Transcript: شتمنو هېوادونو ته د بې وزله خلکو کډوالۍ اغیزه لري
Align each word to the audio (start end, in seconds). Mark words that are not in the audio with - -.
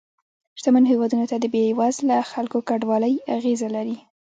شتمنو 0.59 0.91
هېوادونو 0.93 1.25
ته 1.31 1.37
د 1.39 1.45
بې 1.53 1.63
وزله 1.79 2.17
خلکو 2.31 2.57
کډوالۍ 2.69 3.13
اغیزه 3.35 3.67
لري 3.75 3.97